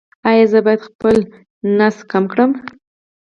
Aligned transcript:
ایا 0.29 0.45
زه 0.51 0.59
باید 0.65 0.81
خپل 0.89 1.17
ګیډه 1.77 1.99
کمه 2.11 2.27
کړم؟ 2.31 2.51